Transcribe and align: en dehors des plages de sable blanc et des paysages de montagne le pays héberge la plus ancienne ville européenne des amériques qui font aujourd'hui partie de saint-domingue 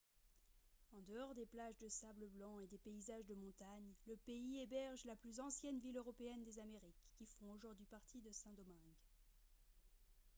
en 0.93 1.01
dehors 1.13 1.35
des 1.35 1.45
plages 1.45 1.77
de 1.77 1.87
sable 1.87 2.27
blanc 2.29 2.59
et 2.59 2.65
des 2.65 2.79
paysages 2.79 3.27
de 3.27 3.35
montagne 3.35 3.93
le 4.07 4.15
pays 4.25 4.59
héberge 4.59 5.05
la 5.05 5.15
plus 5.15 5.39
ancienne 5.39 5.77
ville 5.77 5.95
européenne 5.97 6.43
des 6.43 6.57
amériques 6.57 7.05
qui 7.19 7.27
font 7.27 7.51
aujourd'hui 7.53 7.85
partie 7.85 8.19
de 8.19 8.31
saint-domingue 8.31 8.95